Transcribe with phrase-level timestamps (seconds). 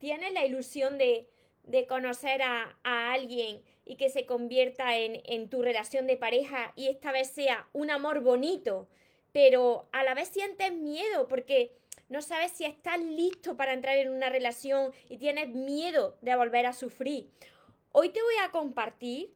[0.00, 1.28] tienes la ilusión de,
[1.88, 7.12] conocer a, alguien y que se convierta en, en tu relación de pareja y esta
[7.12, 8.88] vez sea un amor bonito,
[9.32, 11.72] pero a la vez sientes miedo porque
[12.08, 16.66] no sabes si estás listo para entrar en una relación y tienes miedo de volver
[16.66, 17.30] a sufrir.
[17.92, 19.32] Hoy te voy a compartir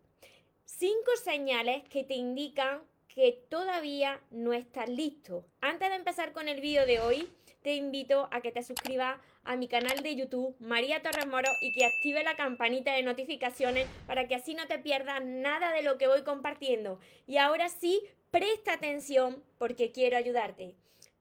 [0.65, 5.45] cinco señales que te indican que todavía no estás listo.
[5.61, 7.29] Antes de empezar con el vídeo de hoy,
[7.65, 11.73] te invito a que te suscribas a mi canal de YouTube María Torres Moro y
[11.73, 15.97] que active la campanita de notificaciones para que así no te pierdas nada de lo
[15.97, 17.01] que voy compartiendo.
[17.27, 20.75] Y ahora sí, presta atención porque quiero ayudarte.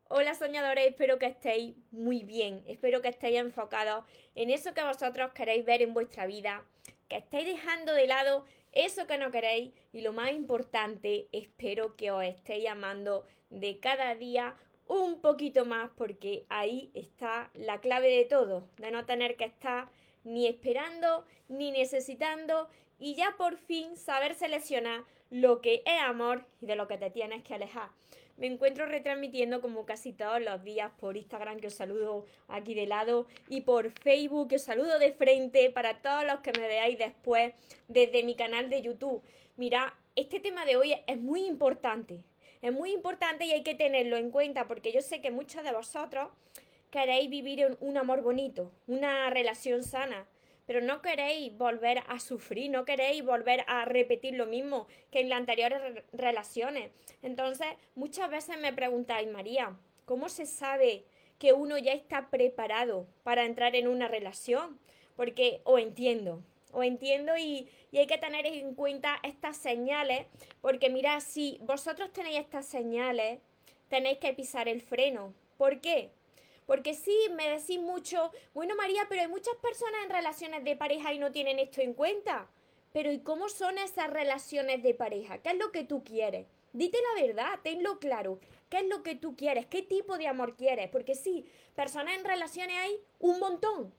[0.09, 4.03] Hola soñadores, espero que estéis muy bien, espero que estéis enfocados
[4.35, 6.65] en eso que vosotros queréis ver en vuestra vida,
[7.07, 12.11] que estéis dejando de lado eso que no queréis y lo más importante, espero que
[12.11, 18.25] os estéis amando de cada día un poquito más porque ahí está la clave de
[18.25, 19.89] todo, de no tener que estar
[20.23, 26.67] ni esperando ni necesitando y ya por fin saber seleccionar lo que es amor y
[26.67, 27.89] de lo que te tienes que alejar.
[28.37, 32.87] Me encuentro retransmitiendo como casi todos los días por Instagram, que os saludo aquí de
[32.87, 36.97] lado, y por Facebook, que os saludo de frente para todos los que me veáis
[36.97, 37.53] después
[37.87, 39.21] desde mi canal de YouTube.
[39.55, 42.23] Mira, este tema de hoy es muy importante.
[42.63, 45.71] Es muy importante y hay que tenerlo en cuenta porque yo sé que muchos de
[45.71, 46.29] vosotros
[46.89, 50.25] queréis vivir un amor bonito, una relación sana
[50.65, 55.29] pero no queréis volver a sufrir, no queréis volver a repetir lo mismo que en
[55.29, 56.91] las anteriores relaciones.
[57.21, 59.75] Entonces, muchas veces me preguntáis, María,
[60.05, 61.03] ¿cómo se sabe
[61.37, 64.79] que uno ya está preparado para entrar en una relación?
[65.15, 66.41] Porque o entiendo,
[66.73, 70.25] o entiendo y, y, hay que tener en cuenta estas señales,
[70.61, 73.39] porque mira, si vosotros tenéis estas señales,
[73.87, 75.33] tenéis que pisar el freno.
[75.57, 76.09] ¿Por qué?
[76.65, 81.13] Porque sí, me decís mucho, bueno María, pero hay muchas personas en relaciones de pareja
[81.13, 82.47] y no tienen esto en cuenta.
[82.91, 85.39] Pero ¿y cómo son esas relaciones de pareja?
[85.39, 86.45] ¿Qué es lo que tú quieres?
[86.73, 88.39] Dite la verdad, tenlo claro.
[88.69, 89.65] ¿Qué es lo que tú quieres?
[89.65, 90.89] ¿Qué tipo de amor quieres?
[90.89, 91.45] Porque sí,
[91.75, 93.93] personas en relaciones hay un montón.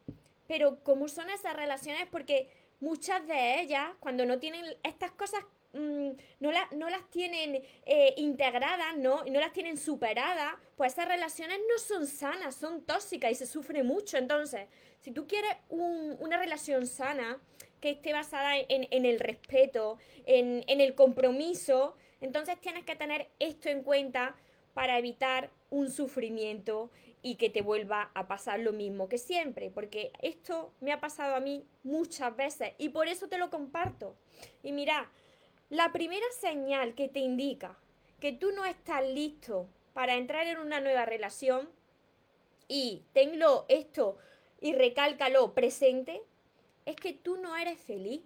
[0.46, 2.06] Pero ¿cómo son esas relaciones?
[2.10, 2.48] Porque
[2.80, 8.96] muchas de ellas, cuando no tienen estas cosas Mm, no, no, las tienen eh, integradas,
[8.96, 9.24] ¿no?
[9.24, 13.82] no las tienen superadas, pues esas relaciones no son sanas, son tóxicas y se sufre
[13.82, 14.16] mucho.
[14.16, 14.68] Entonces,
[15.00, 17.40] si tú quieres una relación sana,
[17.80, 23.68] que esté basada en, el respeto, en, en el compromiso, entonces tienes que tener esto
[23.68, 24.36] en cuenta
[24.72, 26.90] para evitar un sufrimiento
[27.24, 31.34] y que te vuelva a pasar lo mismo que siempre, porque esto me ha pasado
[31.34, 34.14] a mí muchas veces y por eso te lo comparto.
[34.62, 35.10] Y mira,
[35.70, 37.78] la primera señal que te indica
[38.20, 41.70] que tú no estás listo para entrar en una nueva relación
[42.68, 44.18] y tenlo esto
[44.60, 46.20] y recálcalo presente,
[46.84, 48.20] es que tú no eres feliz.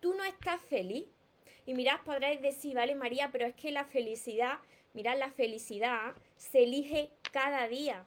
[0.00, 1.06] Tú no estás feliz.
[1.64, 4.58] Y mirad, podréis decir, vale María, pero es que la felicidad,
[4.94, 8.04] mirad, la felicidad se elige cada día.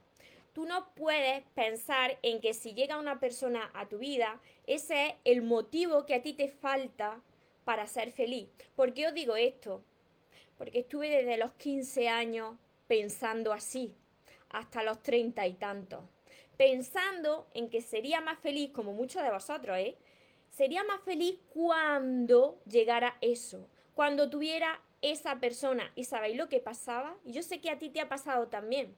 [0.54, 5.14] Tú no puedes pensar en que si llega una persona a tu vida, ese es
[5.24, 7.22] el motivo que a ti te falta
[7.64, 8.50] para ser feliz.
[8.76, 9.84] ¿Por qué os digo esto?
[10.58, 12.56] Porque estuve desde los 15 años
[12.88, 13.96] pensando así,
[14.50, 16.02] hasta los 30 y tantos.
[16.58, 19.98] Pensando en que sería más feliz, como muchos de vosotros, ¿eh?
[20.52, 25.92] Sería más feliz cuando llegara eso, cuando tuviera esa persona.
[25.96, 27.18] ¿Y sabéis lo que pasaba?
[27.26, 28.96] Y yo sé que a ti te ha pasado también.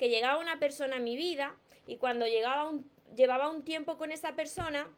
[0.00, 1.54] Que llegaba una persona a mi vida
[1.86, 4.88] y cuando llegaba un, llevaba un tiempo con esa persona,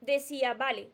[0.00, 0.90] decía, vale,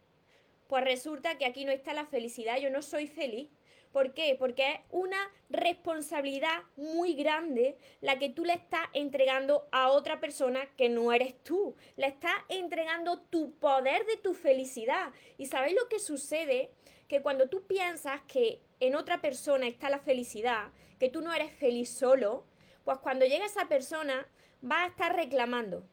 [0.66, 3.48] pues resulta que aquí no está la felicidad, yo no soy feliz.
[3.91, 4.37] ¿Por qué?
[4.38, 5.16] Porque es una
[5.48, 11.42] responsabilidad muy grande la que tú le estás entregando a otra persona que no eres
[11.42, 11.75] tú.
[11.97, 15.10] Le estás entregando tu poder de tu felicidad.
[15.38, 16.70] ¿Y sabéis lo que sucede?
[17.08, 20.70] Que cuando tú piensas que en otra persona está la felicidad,
[21.00, 22.44] que tú no eres feliz solo,
[22.88, 24.26] pues cuando llega esa persona
[24.64, 25.87] va a estar reclamando,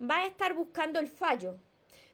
[0.00, 1.58] va a estar buscando el fallo,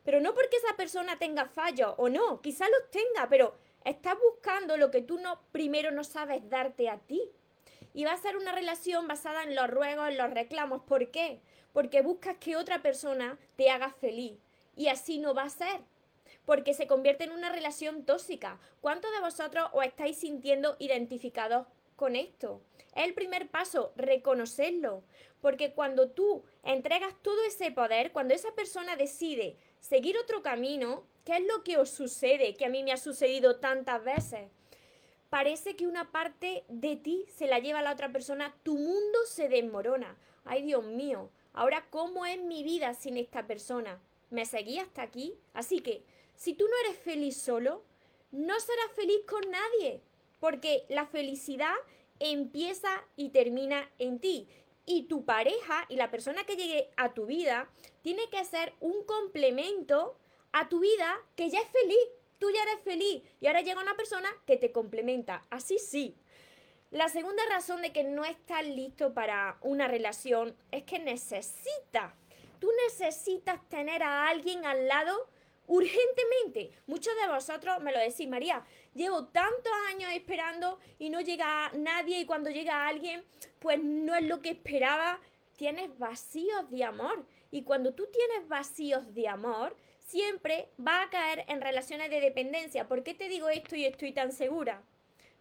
[0.02, 3.54] pero no porque esa persona tenga fallos o no, quizá los tenga, pero
[3.84, 7.30] estás buscando lo que tú no primero no sabes darte a ti.
[7.92, 10.82] Y va a ser una relación basada en los ruegos, en los reclamos.
[10.82, 11.40] ¿Por qué?
[11.72, 14.36] Porque buscas que otra persona te haga feliz.
[14.74, 15.80] Y así no va a ser.
[16.44, 18.58] Porque se convierte en una relación tóxica.
[18.80, 22.62] ¿Cuántos de vosotros os estáis sintiendo identificados con esto?
[22.94, 25.02] Es el primer paso, reconocerlo.
[25.40, 31.36] Porque cuando tú entregas todo ese poder, cuando esa persona decide seguir otro camino, ¿qué
[31.36, 32.54] es lo que os sucede?
[32.54, 34.48] Que a mí me ha sucedido tantas veces.
[35.28, 39.18] Parece que una parte de ti se la lleva a la otra persona, tu mundo
[39.26, 40.16] se desmorona.
[40.44, 44.00] Ay, Dios mío, Ahora, ¿cómo es mi vida sin esta persona?
[44.28, 45.38] ¿Me seguí hasta aquí?
[45.52, 46.02] Así que,
[46.34, 47.84] si tú no eres feliz solo,
[48.32, 50.02] no serás feliz con nadie,
[50.44, 51.72] porque la felicidad
[52.20, 54.46] empieza y termina en ti.
[54.84, 57.70] Y tu pareja y la persona que llegue a tu vida
[58.02, 60.18] tiene que ser un complemento
[60.52, 62.08] a tu vida que ya es feliz.
[62.38, 65.46] Tú ya eres feliz y ahora llega una persona que te complementa.
[65.48, 66.14] Así sí.
[66.90, 72.12] La segunda razón de que no estás listo para una relación es que necesitas,
[72.58, 75.26] tú necesitas tener a alguien al lado
[75.66, 76.70] urgentemente.
[76.86, 78.64] Muchos de vosotros me lo decís, María,
[78.94, 83.24] llevo tantos años esperando y no llega nadie y cuando llega alguien,
[83.58, 85.20] pues no es lo que esperaba.
[85.56, 91.44] Tienes vacíos de amor y cuando tú tienes vacíos de amor, siempre va a caer
[91.48, 92.88] en relaciones de dependencia.
[92.88, 94.82] ¿Por qué te digo esto y estoy tan segura?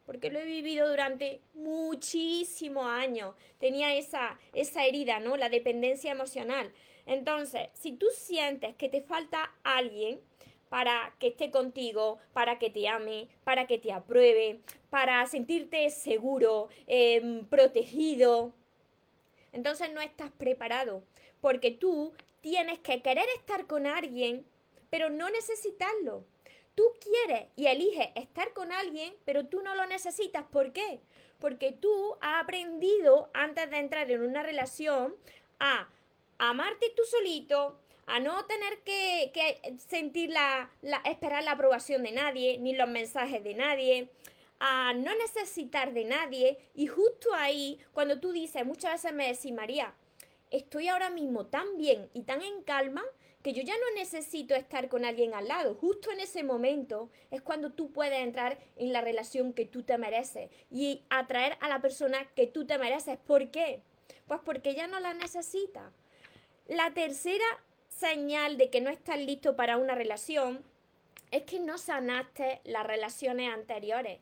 [0.05, 3.35] Porque lo he vivido durante muchísimos años.
[3.59, 5.37] Tenía esa, esa herida, ¿no?
[5.37, 6.73] La dependencia emocional.
[7.05, 10.19] Entonces, si tú sientes que te falta alguien
[10.69, 14.59] para que esté contigo, para que te ame, para que te apruebe,
[14.89, 18.53] para sentirte seguro, em, protegido,
[19.51, 21.03] entonces no estás preparado,
[21.41, 24.45] porque tú tienes que querer estar con alguien,
[24.89, 26.25] pero no necesitarlo.
[26.75, 30.43] Tú quieres y eliges estar con alguien, pero tú no lo necesitas.
[30.43, 30.99] ¿Por qué?
[31.39, 35.15] Porque tú has aprendido antes de entrar en una relación
[35.59, 35.87] a
[36.49, 39.31] amarte tú solito, a no tener que,
[39.77, 40.69] sentir la,
[41.05, 44.09] esperar la aprobación de nadie, ni los mensajes de nadie,
[44.59, 46.57] a no necesitar de nadie.
[46.75, 49.93] Y justo ahí, cuando tú dices, muchas veces me decís, María,
[50.51, 53.03] estoy ahora mismo tan bien y tan en calma
[53.41, 55.75] que yo ya no necesito estar con alguien al lado.
[55.75, 59.97] Justo en ese momento es cuando tú puedes entrar en la relación que tú te
[59.97, 63.17] mereces y atraer a la persona que tú te mereces.
[63.17, 63.81] ¿Por qué?
[64.27, 65.91] Pues porque ya no la necesitas.
[66.67, 67.43] La tercera
[67.89, 70.63] señal de que no estás listo para una relación
[71.29, 74.19] es que no sanaste las relaciones anteriores.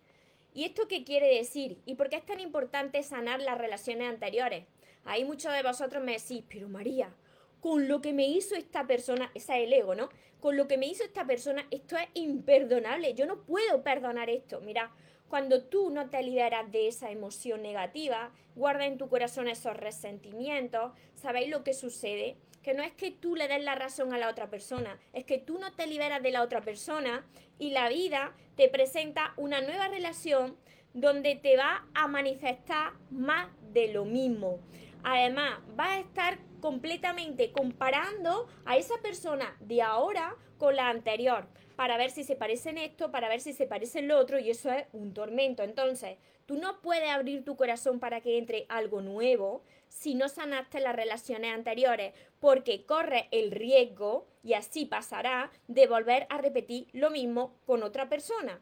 [0.56, 1.78] ¿Y esto qué quiere decir?
[1.86, 4.66] ¿Y por qué es tan importante sanar las relaciones anteriores?
[5.06, 7.14] Ahí muchos de vosotros me decís, pero María,
[7.60, 10.10] con lo que me hizo esta persona, esa es el ego, ¿no?
[10.40, 14.62] Con lo que me hizo esta persona, esto es imperdonable, yo no puedo perdonar esto.
[14.62, 14.92] Mira,
[15.32, 20.92] cuando tú no te liberas de esa emoción negativa, guarda en tu corazón esos resentimientos,
[21.16, 22.36] ¿sabéis lo que sucede?
[22.62, 25.38] Que no es que tú le des la razón a la otra persona, es que
[25.38, 27.26] tú no te liberas de la otra persona
[27.60, 30.58] y la vida te presenta una nueva relación
[30.94, 34.60] donde te va a manifestar más de lo mismo.
[35.02, 41.98] Además, va a estar completamente comparando a esa persona de ahora con la anterior para
[41.98, 44.86] ver si se parecen esto, para ver si se parecen lo otro y eso es
[44.94, 45.64] un tormento.
[45.64, 50.80] Entonces, tú no puedes abrir tu corazón para que entre algo nuevo si no sanaste
[50.80, 57.10] las relaciones anteriores, porque corre el riesgo, y así pasará, de volver a repetir lo
[57.10, 58.62] mismo con otra persona.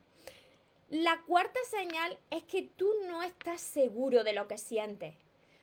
[0.90, 5.14] La cuarta señal es que tú no estás seguro de lo que sientes.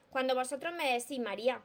[0.09, 1.63] Cuando vosotros me decís, María,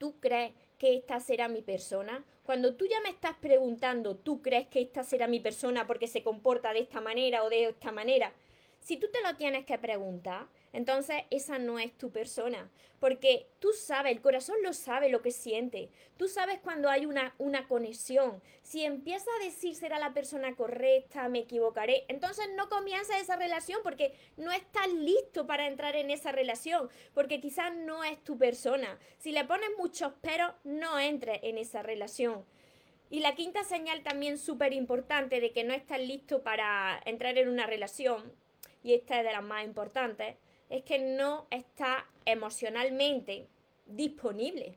[0.00, 2.24] ¿tú crees que esta será mi persona?
[2.42, 6.22] Cuando tú ya me estás preguntando, ¿tú crees que esta será mi persona porque se
[6.22, 8.32] comporta de esta manera o de esta manera?
[8.80, 12.70] Si tú te lo tienes que preguntar, entonces esa no es tu persona,
[13.00, 17.34] porque tú sabes, el corazón lo sabe lo que siente, tú sabes cuando hay una,
[17.38, 23.18] una conexión, si empieza a decir será la persona correcta, me equivocaré, entonces no comienza
[23.18, 28.22] esa relación porque no estás listo para entrar en esa relación, porque quizás no es
[28.22, 32.44] tu persona, si le pones muchos peros, no entres en esa relación.
[33.12, 37.48] Y la quinta señal también súper importante de que no estás listo para entrar en
[37.48, 38.32] una relación,
[38.84, 40.36] y esta es de las más importantes,
[40.70, 43.48] es que no está emocionalmente
[43.86, 44.76] disponible.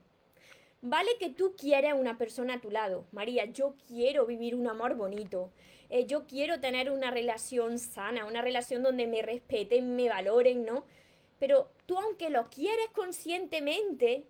[0.81, 3.05] Vale que tú quieres una persona a tu lado.
[3.11, 5.51] María, yo quiero vivir un amor bonito.
[5.89, 10.83] Eh, yo quiero tener una relación sana, una relación donde me respeten, me valoren, ¿no?
[11.39, 14.25] Pero tú aunque lo quieres conscientemente,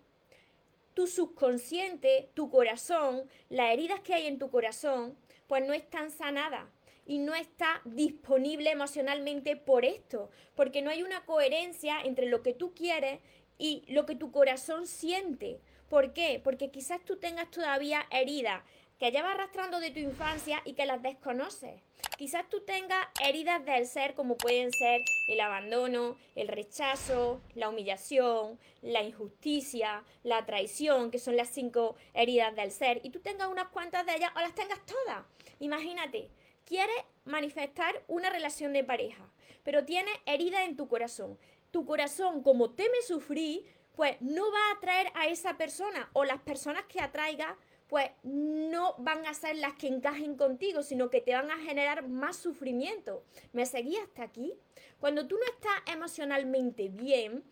[0.92, 5.16] tu subconsciente, tu corazón, las heridas que hay en tu corazón,
[5.48, 6.66] pues no están sanadas
[7.06, 12.54] y no está disponible emocionalmente por esto, porque no hay una coherencia entre lo que
[12.54, 13.20] tú quieres
[13.58, 15.60] y lo que tu corazón siente.
[15.88, 16.40] ¿Por qué?
[16.42, 18.62] Porque quizás tú tengas todavía heridas
[18.98, 21.82] que llevas arrastrando de tu infancia y que las desconoces.
[22.16, 28.58] Quizás tú tengas heridas del ser como pueden ser el abandono, el rechazo, la humillación,
[28.82, 33.68] la injusticia, la traición, que son las cinco heridas del ser, y tú tengas unas
[33.68, 35.24] cuantas de ellas o las tengas todas.
[35.58, 36.30] Imagínate,
[36.64, 39.30] quieres manifestar una relación de pareja,
[39.62, 41.38] pero tienes herida en tu corazón.
[41.70, 43.64] Tu corazón, como teme sufrir,
[43.96, 47.56] pues no va a atraer a esa persona o las personas que atraiga
[47.88, 52.08] pues no van a ser las que encajen contigo, sino que te van a generar
[52.08, 53.22] más sufrimiento.
[53.52, 54.54] ¿Me seguí hasta aquí?
[54.98, 57.44] Cuando tú no estás emocionalmente bien,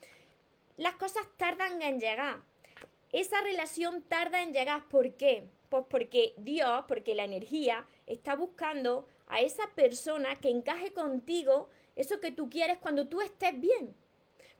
[0.77, 2.41] las cosas tardan en llegar.
[3.13, 4.89] Esa relación tarda en llegar.
[4.89, 5.45] ¿Por qué?
[5.69, 12.21] Pues porque Dios, porque la energía está buscando a esa persona que encaje contigo eso
[12.21, 13.95] que tú quieres cuando tú estés bien.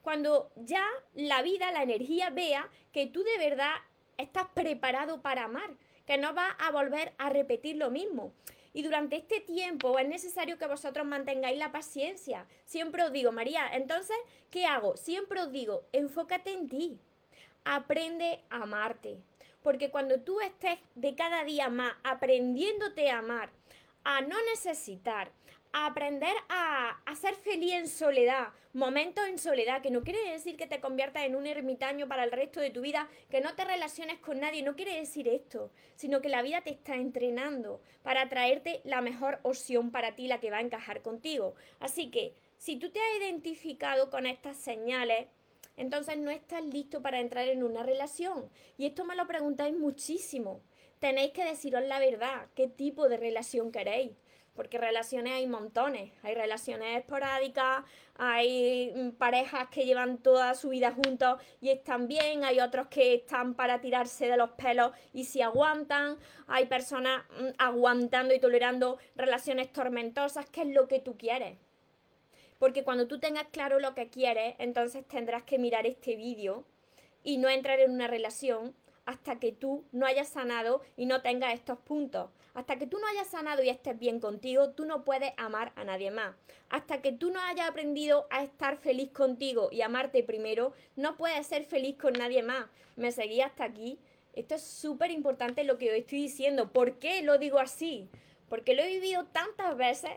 [0.03, 0.85] Cuando ya
[1.15, 3.75] la vida, la energía vea que tú de verdad
[4.19, 5.71] estás preparado para amar,
[6.07, 8.33] que no vas a volver a repetir lo mismo.
[8.75, 12.47] Y durante este tiempo es necesario que vosotros mantengáis la paciencia.
[12.65, 14.17] Siempre os digo, María, entonces,
[14.51, 14.97] ¿qué hago?
[14.97, 16.99] Siempre os digo, enfócate en ti.
[17.65, 19.19] Aprende a amarte.
[19.63, 23.51] Porque cuando tú estés de cada día más aprendiéndote a amar,
[24.05, 25.31] a no necesitar,
[25.73, 30.81] aprender a, ser feliz en soledad, momentos en soledad, que no quiere decir que te
[30.81, 34.41] conviertas en un ermitaño para el resto de tu vida, que no te relaciones con
[34.41, 39.01] nadie, no quiere decir esto, sino que la vida te está entrenando para traerte la
[39.01, 41.55] mejor opción para ti, la que va a encajar contigo.
[41.81, 45.27] Así que, si tú te has identificado con estas señales,
[45.77, 48.51] entonces no estás listo para entrar en una relación.
[48.77, 50.61] Y esto me lo preguntáis muchísimo.
[50.99, 54.13] Tenéis que deciros la verdad, qué tipo de relación queréis
[54.55, 57.85] porque relaciones hay montones, hay relaciones esporádicas,
[58.17, 63.15] hay mm, parejas que llevan toda su vida juntos y están bien, hay otros que
[63.15, 68.99] están para tirarse de los pelos y si aguantan, hay personas mm, aguantando y tolerando
[69.17, 71.57] relaciones tormentosas, ¿qué es lo que tú quieres?
[72.63, 76.65] Porque cuando tú tengas claro lo que quieres, entonces tendrás que mirar este vídeo
[77.25, 78.73] y no entrar en una relación
[79.05, 82.31] hasta que tú no hayas sanado y no tengas estos puntos.
[82.55, 85.83] Hasta que tú no hayas sanado y estés bien contigo, tú no puedes amar a
[85.83, 86.37] nadie más.
[86.69, 91.45] Hasta que tú no hayas aprendido a estar feliz contigo y amarte primero, no puedes
[91.49, 92.67] ser feliz con nadie más.
[92.95, 93.99] ¿Me seguí hasta aquí?
[94.35, 96.71] Esto es súper importante lo que os estoy diciendo.
[96.71, 98.09] ¿Por qué lo digo así?
[98.53, 100.11] Porque lo he vivido tantas veces,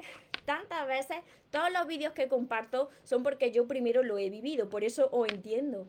[0.44, 1.20] tantas veces.
[1.52, 4.68] Todos los vídeos que comparto son porque yo primero lo he vivido.
[4.68, 5.88] Por eso os entiendo.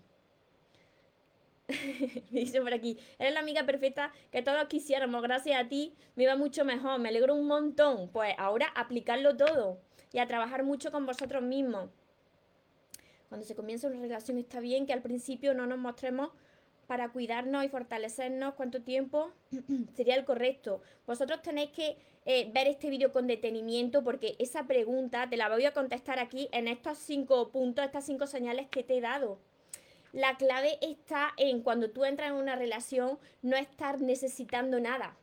[1.66, 1.74] me
[2.30, 6.36] dice por aquí, eres la amiga perfecta que todos quisiéramos, gracias a ti me va
[6.36, 8.10] mucho mejor, me alegro un montón.
[8.10, 9.80] Pues ahora aplicarlo todo
[10.12, 11.90] y a trabajar mucho con vosotros mismos.
[13.28, 16.30] Cuando se comienza una relación está bien que al principio no nos mostremos
[16.86, 19.32] para cuidarnos y fortalecernos cuánto tiempo
[19.96, 20.80] sería el correcto.
[21.08, 21.96] Vosotros tenéis que
[22.26, 26.48] eh, ver este vídeo con detenimiento porque esa pregunta te la voy a contestar aquí
[26.50, 29.38] en estos cinco puntos, estas cinco señales que te he dado.
[30.12, 35.16] La clave está en cuando tú entras en una relación, no estar necesitando nada.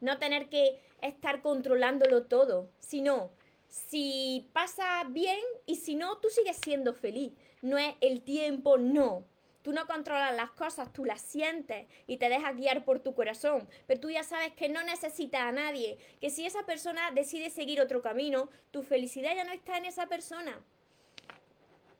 [0.00, 3.30] No tener que estar controlándolo todo, sino
[3.68, 7.32] si pasa bien y si no, tú sigues siendo feliz.
[7.60, 9.24] No es el tiempo, no.
[9.62, 13.68] Tú no controlas las cosas, tú las sientes y te dejas guiar por tu corazón.
[13.86, 17.80] Pero tú ya sabes que no necesitas a nadie, que si esa persona decide seguir
[17.80, 20.60] otro camino, tu felicidad ya no está en esa persona.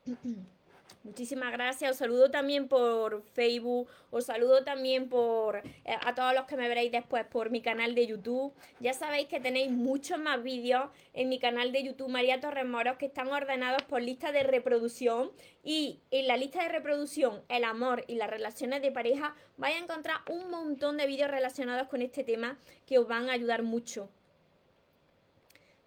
[1.05, 1.91] Muchísimas gracias.
[1.91, 3.89] Os saludo también por Facebook.
[4.13, 7.97] Os saludo también por eh, a todos los que me veréis después por mi canal
[7.97, 8.55] de YouTube.
[8.79, 12.99] Ya sabéis que tenéis muchos más vídeos en mi canal de YouTube María Torres Moros
[12.99, 15.33] que están ordenados por lista de reproducción.
[15.65, 19.83] Y en la lista de reproducción, el amor y las relaciones de pareja, vais a
[19.83, 24.09] encontrar un montón de vídeos relacionados con este tema que os van a ayudar mucho.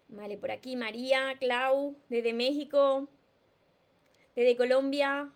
[0.08, 3.08] Vale, por aquí María, Clau, desde México
[4.36, 5.32] desde Colombia,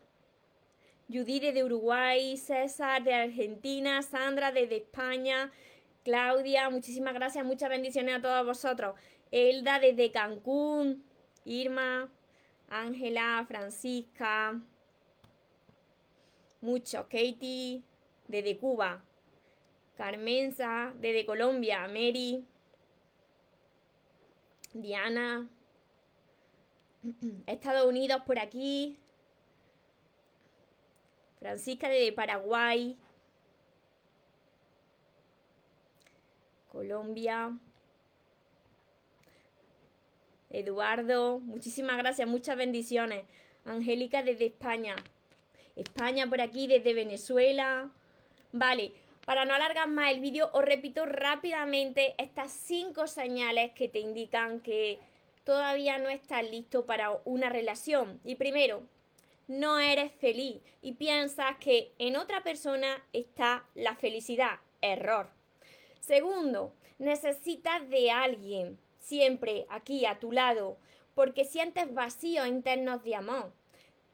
[1.08, 5.50] Judith de Uruguay, César de Argentina, Sandra desde España,
[6.04, 8.94] Claudia, muchísimas gracias, muchas bendiciones a todos vosotros.
[9.30, 11.02] Elda desde Cancún,
[11.44, 12.12] Irma,
[12.68, 14.60] Ángela, Francisca,
[16.60, 17.82] mucho, Katie
[18.28, 19.02] desde Cuba,
[19.96, 22.44] Carmenza desde Colombia, Mary,
[24.74, 25.48] Diana,
[27.46, 28.98] Estados Unidos por aquí.
[31.38, 32.96] Francisca de Paraguay.
[36.70, 37.58] Colombia.
[40.50, 43.24] Eduardo, muchísimas gracias, muchas bendiciones.
[43.64, 44.96] Angélica desde España.
[45.76, 47.90] España por aquí, desde Venezuela.
[48.52, 48.92] Vale,
[49.24, 54.60] para no alargar más el vídeo, os repito rápidamente estas cinco señales que te indican
[54.60, 54.98] que
[55.50, 58.20] todavía no estás listo para una relación.
[58.22, 58.84] Y primero,
[59.48, 64.60] no eres feliz y piensas que en otra persona está la felicidad.
[64.80, 65.28] Error.
[65.98, 70.78] Segundo, necesitas de alguien siempre aquí a tu lado
[71.16, 73.52] porque sientes vacíos internos de amor.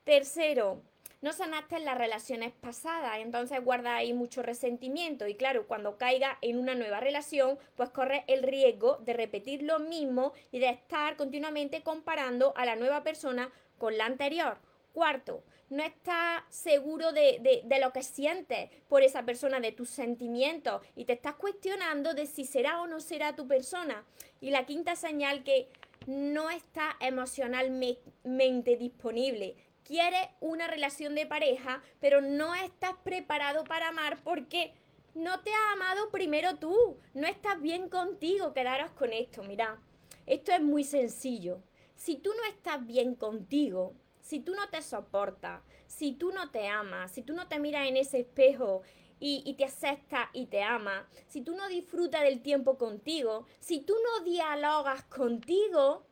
[0.05, 0.81] Tercero,
[1.27, 6.57] no sanaste las relaciones pasadas, entonces guarda ahí mucho resentimiento y claro, cuando caiga en
[6.57, 11.83] una nueva relación, pues corre el riesgo de repetir lo mismo y de estar continuamente
[11.83, 14.59] comparando a la nueva persona con la anterior.
[14.93, 20.81] Cuarto, no estás seguro de, de, lo que sientes por esa persona, de tus sentimientos,
[20.95, 24.05] y te estás cuestionando de si será o no será tu persona.
[24.41, 25.69] Y la quinta señal que
[26.07, 29.57] no está emocionalmente disponible.
[29.87, 34.75] Quieres una relación de pareja, pero no estás preparado para amar porque
[35.15, 36.99] no te has amado primero tú.
[37.15, 38.53] No estás bien contigo.
[38.53, 39.81] Quedaros con esto, mira.
[40.27, 41.63] Esto es muy sencillo.
[41.95, 46.67] Si tú no estás bien contigo, si tú no te soportas, si tú no te
[46.67, 48.83] amas, si tú no te miras en ese espejo
[49.21, 53.95] y, te aceptas y te amas, si tú no disfrutas del tiempo contigo, si tú
[54.03, 56.05] no dialogas contigo,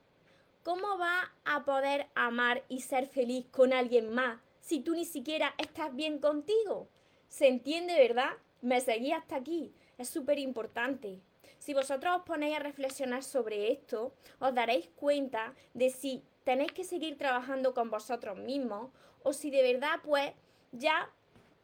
[0.64, 5.54] ¿cómo vas a poder amar y ser feliz con alguien más si tú ni siquiera
[5.58, 6.88] estás bien contigo?
[7.28, 8.30] ¿Se entiende, verdad?
[8.62, 9.72] Me seguí hasta aquí.
[9.98, 11.20] Es súper importante.
[11.58, 16.84] Si vosotros os ponéis a reflexionar sobre esto, os daréis cuenta de si tenéis que
[16.84, 18.90] seguir trabajando con vosotros mismos
[19.22, 20.32] o si de verdad pues
[20.72, 21.10] ya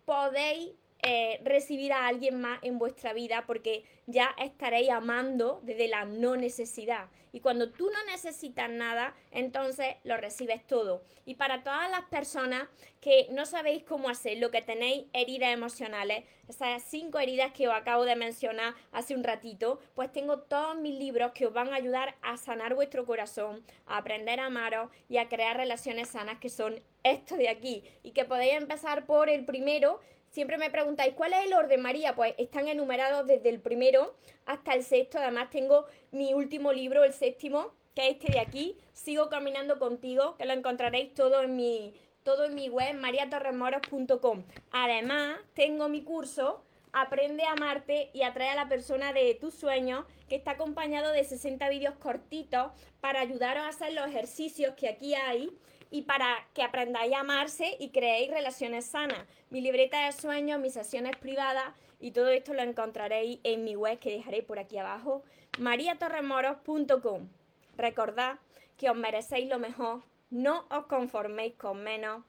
[0.05, 6.05] podéis eh, recibir a alguien más en vuestra vida porque ya estaréis amando desde la
[6.05, 7.09] no necesidad.
[7.33, 11.03] Y cuando tú no necesitas nada, entonces lo recibes todo.
[11.25, 12.69] Y para todas las personas
[13.01, 18.05] que no sabéis cómo hacerlo, que tenéis heridas emocionales, esas cinco heridas que os acabo
[18.05, 22.17] de mencionar hace un ratito, pues tengo todos mis libros que os van a ayudar
[22.21, 26.83] a sanar vuestro corazón, a aprender a amaros y a crear relaciones sanas que son
[27.05, 27.85] esto de aquí.
[28.03, 30.01] Y que podéis empezar por el primero
[30.31, 32.15] Siempre me preguntáis, ¿cuál es el orden, María?
[32.15, 34.15] Pues están enumerados desde el primero
[34.47, 35.19] hasta el sexto.
[35.19, 38.77] Además tengo mi último libro, el séptimo, que es este de aquí.
[38.93, 44.45] Sigo caminando contigo, que lo encontraréis todo en mi, todo en mi web, mariatorremoros.com.
[44.71, 50.05] Además, tengo mi curso Aprende a amarte y atrae a la persona de tus sueños,
[50.29, 55.15] que está acompañado de 60 vídeos cortitos para ayudaros a hacer los ejercicios que aquí
[55.15, 55.51] hay
[55.91, 59.27] y para que aprendáis a amarse y creéis relaciones sanas.
[59.51, 63.99] Mi libreta de sueños, mis sesiones privadas y todo esto lo encontraréis en mi web
[63.99, 65.23] que dejaré por aquí abajo,
[65.59, 67.29] mariatorremoros.com.
[67.77, 68.39] Recordad
[68.77, 72.23] que os merecéis lo mejor, no os conforméis con menos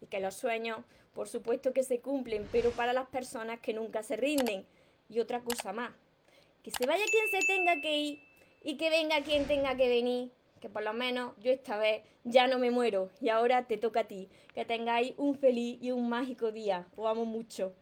[0.00, 0.78] y que los sueños,
[1.12, 4.64] por supuesto que se cumplen, pero para las personas que nunca se rinden.
[5.10, 5.90] Y otra cosa más,
[6.62, 8.22] que se vaya quien se tenga que ir
[8.62, 12.46] y que venga quien tenga que venir que por lo menos yo esta vez ya
[12.46, 14.28] no me muero y ahora te toca a ti.
[14.54, 16.86] Que tengáis un feliz y un mágico día.
[16.96, 17.74] Os amo mucho.